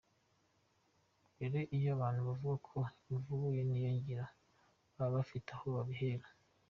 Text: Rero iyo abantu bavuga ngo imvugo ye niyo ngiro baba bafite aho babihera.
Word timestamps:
Rero 1.37 1.57
iyo 1.77 1.89
abantu 1.95 2.19
bavuga 2.27 2.57
ngo 2.65 2.81
imvugo 3.15 3.45
ye 3.55 3.61
niyo 3.67 3.89
ngiro 3.97 4.25
baba 4.95 5.11
bafite 5.15 5.49
aho 5.55 5.67
babihera. 5.75 6.27